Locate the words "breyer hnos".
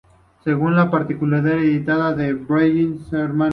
2.47-3.49